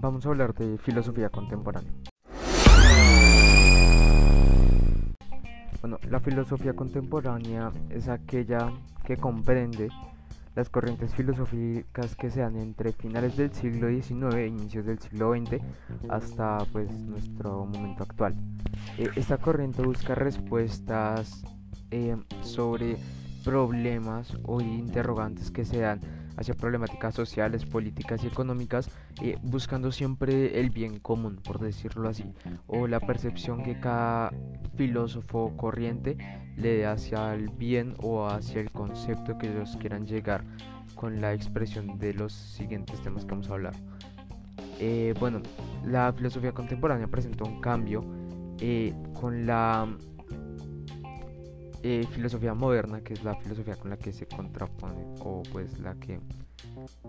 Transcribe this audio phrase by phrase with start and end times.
[0.00, 1.90] Vamos a hablar de filosofía contemporánea.
[5.80, 8.70] Bueno, la filosofía contemporánea es aquella
[9.04, 9.88] que comprende
[10.54, 15.32] las corrientes filosóficas que se dan entre finales del siglo XIX e inicios del siglo
[15.32, 15.62] XX
[16.10, 18.34] hasta pues nuestro momento actual.
[18.98, 21.42] Eh, esta corriente busca respuestas
[21.90, 22.96] eh, sobre
[23.44, 26.00] problemas o interrogantes que se dan
[26.36, 28.90] hacia problemáticas sociales, políticas y económicas,
[29.22, 32.24] eh, buscando siempre el bien común, por decirlo así,
[32.66, 34.32] o la percepción que cada
[34.76, 36.16] filósofo corriente
[36.56, 40.44] le dé hacia el bien o hacia el concepto que ellos quieran llegar
[40.94, 43.74] con la expresión de los siguientes temas que vamos a hablar.
[44.80, 45.40] Eh, bueno,
[45.84, 48.04] la filosofía contemporánea presentó un cambio
[48.60, 49.88] eh, con la
[51.86, 55.94] eh, filosofía moderna, que es la filosofía con la que se contrapone, o pues la
[55.96, 56.18] que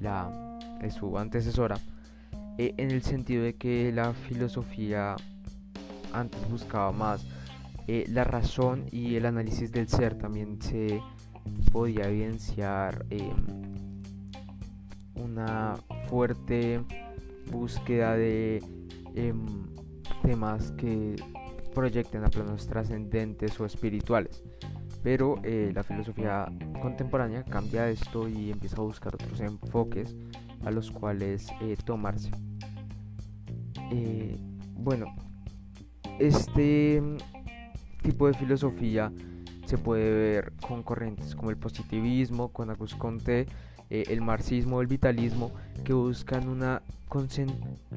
[0.00, 1.76] la, es su antecesora,
[2.56, 5.14] eh, en el sentido de que la filosofía
[6.14, 7.22] antes buscaba más
[7.86, 11.02] eh, la razón y el análisis del ser, también se
[11.70, 14.00] podía evidenciar em,
[15.16, 15.74] una
[16.08, 16.80] fuerte
[17.50, 18.64] búsqueda de
[19.14, 19.44] em,
[20.22, 21.16] temas que
[21.74, 24.42] proyecten a planos trascendentes o espirituales.
[25.02, 26.46] Pero eh, la filosofía
[26.80, 30.14] contemporánea cambia esto y empieza a buscar otros enfoques
[30.64, 32.30] a los cuales eh, tomarse.
[33.90, 34.36] Eh,
[34.74, 35.06] bueno,
[36.18, 37.02] este
[38.02, 39.12] tipo de filosofía
[39.66, 43.46] se puede ver con corrientes como el positivismo, con Auguste Comte,
[43.90, 45.52] el marxismo, el vitalismo,
[45.84, 46.82] que buscan una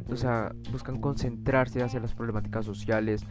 [0.09, 3.23] o sea, buscan concentrarse hacia las problemáticas sociales,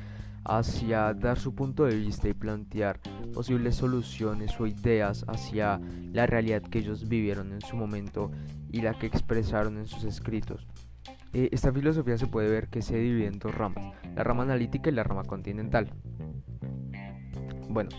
[0.45, 3.01] hacia dar su punto de vista y plantear
[3.33, 5.81] posibles soluciones o ideas hacia
[6.13, 8.31] la realidad que ellos vivieron en su momento
[8.71, 10.67] y la que expresaron en sus escritos.
[11.33, 14.91] Eh, esta filosofía se puede ver que se divide en dos ramas, la rama analítica
[14.91, 15.91] y la rama continental.
[17.69, 17.91] Bueno,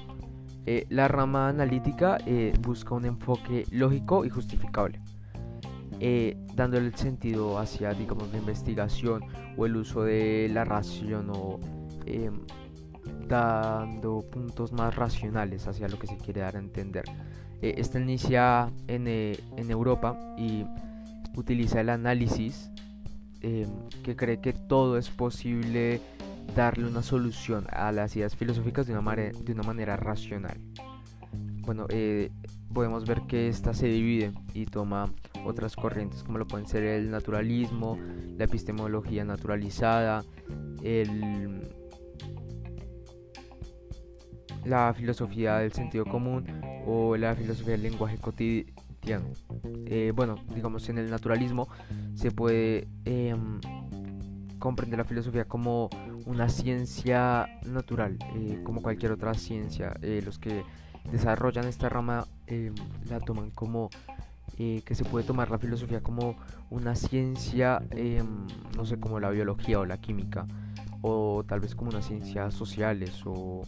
[0.65, 5.01] eh, la rama analítica eh, busca un enfoque lógico y justificable,
[6.55, 9.23] dándole el sentido hacia, digamos, la investigación
[9.57, 11.59] o el uso de la ración o
[12.05, 12.39] Em,
[13.27, 17.05] dando puntos más racionales hacia lo que se quiere dar a entender.
[17.61, 20.65] Eh, esta inicia en, eh, en, Europa y
[21.35, 22.69] utiliza el análisis
[23.41, 23.69] em,
[24.03, 26.01] que cree que todo es posible
[26.55, 30.57] darle una solución a las ideas filosóficas de una, de una manera racional.
[31.61, 32.31] Bueno, eh,
[32.73, 35.11] podemos ver que esta se divide y toma
[35.45, 37.97] otras corrientes como lo pueden ser el naturalismo,
[38.37, 40.23] la epistemología naturalizada,
[40.83, 41.67] el
[44.65, 46.45] la filosofía del sentido común
[46.85, 49.25] o la filosofía del lenguaje cotidiano.
[49.85, 51.67] Eh, bueno, digamos en el naturalismo
[52.15, 53.59] se puede em,
[54.57, 55.89] comprender la filosofía como
[56.25, 59.95] una ciencia natural, eh, como cualquier otra ciencia.
[60.01, 60.63] Eh, los que
[61.11, 62.73] desarrollan esta rama em,
[63.09, 63.89] la toman como
[64.57, 66.37] que se puede tomar la filosofía como
[66.69, 68.47] una ciencia, em,
[68.77, 70.47] no sé, como la biología o la química,
[71.01, 73.63] o tal vez como una ciencia sociales o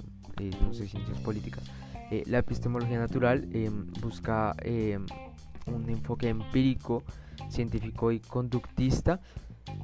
[0.62, 1.64] no sé, ciencias políticas.
[2.10, 5.06] Eh, la epistemología natural em, busca em,
[5.66, 7.04] un enfoque empírico,
[7.50, 9.20] científico y conductista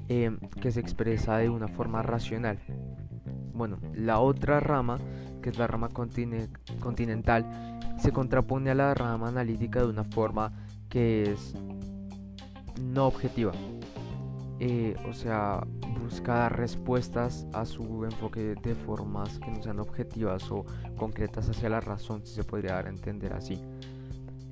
[0.08, 2.60] em, que se expresa de una forma racional.
[3.54, 5.00] Bueno, la otra rama,
[5.42, 10.52] que es la rama continental, se contrapone a la rama analítica de una forma
[10.90, 11.56] que es
[12.82, 13.52] no objetiva.
[14.60, 15.66] Eh, o sea,
[16.00, 20.66] busca dar respuestas a su enfoque de formas que no sean objetivas o
[20.98, 23.60] concretas hacia la razón, si se podría dar a entender así.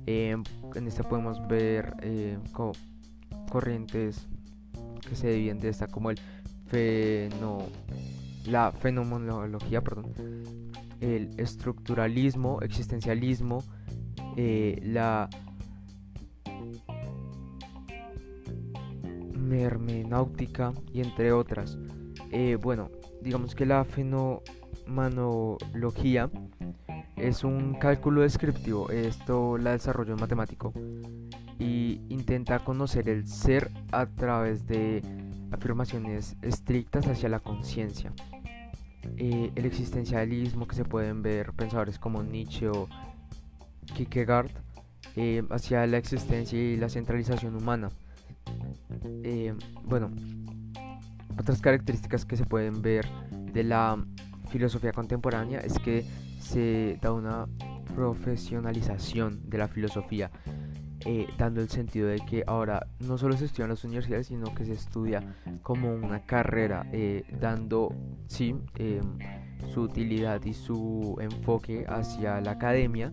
[0.06, 0.42] Em,
[0.74, 2.38] en este podemos ver eh,
[3.50, 4.26] corrientes
[5.08, 6.18] que se dividen de esta como el
[6.66, 7.66] feno,
[8.46, 9.82] la fenomenología,
[11.00, 13.62] el estructuralismo, existencialismo,
[14.36, 15.28] eh, la
[19.60, 21.78] hermenáutica y entre otras.
[22.30, 22.90] Eh, bueno,
[23.20, 26.30] digamos que la fenomenología
[27.16, 30.72] es un cálculo descriptivo, esto la desarrolló un matemático
[31.58, 35.02] y intenta conocer el ser a través de
[35.52, 38.12] afirmaciones estrictas hacia la conciencia.
[39.16, 42.88] Eh, el existencialismo que se pueden ver pensadores como Nietzsche o
[43.94, 44.50] Kierkegaard
[45.16, 47.90] eh, hacia la existencia y la centralización humana.
[49.04, 49.54] Eh,
[49.84, 50.10] bueno,
[51.38, 53.06] otras características que se pueden ver
[53.52, 54.04] de la
[54.50, 56.04] filosofía contemporánea es que
[56.38, 57.46] se da una
[57.94, 60.30] profesionalización de la filosofía,
[61.04, 64.54] eh, dando el sentido de que ahora no solo se estudia en las universidades, sino
[64.54, 65.22] que se estudia
[65.62, 67.94] como una carrera, eh, dando
[68.26, 68.54] sí
[69.72, 73.12] su utilidad y su enfoque hacia la academia,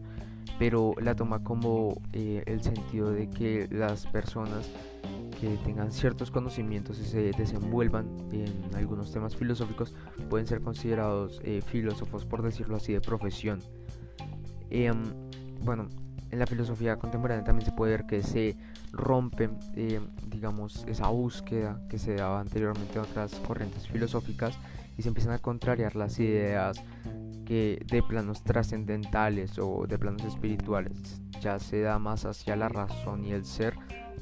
[0.57, 4.69] pero la toma como el sentido de que las personas
[5.39, 9.93] que tengan ciertos conocimientos y se desenvuelvan en algunos temas filosóficos
[10.29, 13.59] pueden ser considerados filósofos, por decirlo así, de profesión.
[14.69, 15.03] Em,
[15.63, 15.87] bueno,
[16.31, 18.55] en la filosofía contemporánea también se puede ver que se
[18.91, 24.57] rompe, eh, digamos, esa búsqueda que se daba anteriormente en otras corrientes filosóficas
[24.97, 26.83] y se empiezan a contrariar las ideas
[27.45, 33.25] que de planos trascendentales o de planos espirituales ya se da más hacia la razón
[33.25, 33.75] y el ser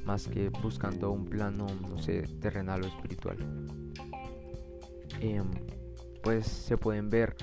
[0.08, 3.38] más que buscando un plano, no sé, terrenal o espiritual.
[5.20, 5.52] Em,
[6.24, 7.36] pues se pueden ver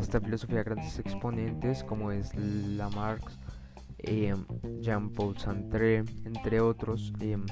[0.00, 3.38] esta filosofía grandes exponentes como es la Marx,
[3.98, 4.44] Em,
[4.80, 7.12] Jean-Paul Sartre, entre otros.
[7.20, 7.44] Em,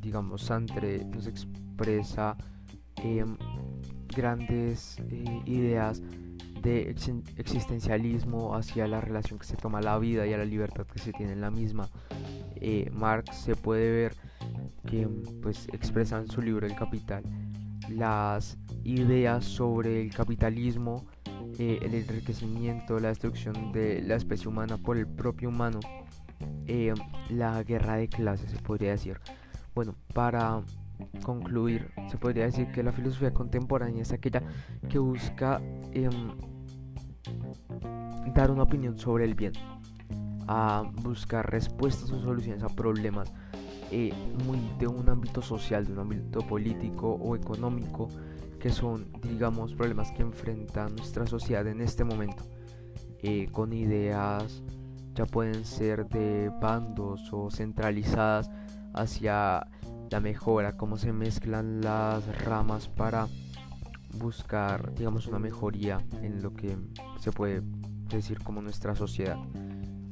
[0.00, 2.36] digamos, Sartre nos expresa
[4.14, 6.02] grandes eh, ideas
[6.62, 6.94] de
[7.36, 11.00] existencialismo hacia la relación que se toma a la vida y a la libertad que
[11.00, 11.88] se tiene en la misma.
[12.64, 14.14] Eh, Marx se puede ver
[14.86, 15.08] que
[15.42, 17.24] pues expresa en su libro El Capital
[17.88, 21.04] las ideas sobre el capitalismo
[21.58, 25.80] eh, el enriquecimiento, la destrucción de la especie humana por el propio humano,
[26.66, 26.94] eh,
[27.28, 29.20] la guerra de clases, se podría decir.
[29.74, 30.62] Bueno, para
[31.22, 34.42] concluir, se podría decir que la filosofía contemporánea es aquella
[34.88, 35.60] que busca
[35.92, 36.30] em,
[38.34, 39.52] dar una opinión sobre el bien,
[40.54, 43.32] a buscar respuestas o soluciones a problemas
[43.90, 44.12] eh,
[44.44, 48.08] muy de un ámbito social, de un ámbito político o económico
[48.60, 52.44] que son, digamos, problemas que enfrenta nuestra sociedad en este momento,
[53.22, 54.62] eh, con ideas
[55.14, 58.50] ya pueden ser de bandos o centralizadas
[58.92, 59.66] hacia
[60.10, 63.26] la mejora, cómo se mezclan las ramas para
[64.18, 66.76] buscar, digamos, una mejoría en lo que
[67.20, 67.62] se puede
[68.10, 69.38] decir como nuestra sociedad.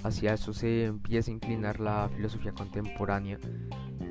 [0.02, 3.38] Hacia eso se empieza a inclinar la filosofía contemporánea,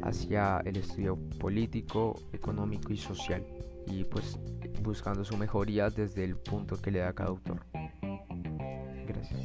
[0.04, 3.46] hacia el estudio político, económico y social
[3.88, 4.38] y pues
[4.84, 7.66] buscando su mejoría desde el punto que le da cada autor.
[9.08, 9.40] Gracias.